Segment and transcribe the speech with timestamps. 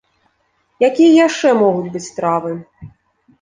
[0.87, 2.51] Якія яшчэ могуць быць стравы?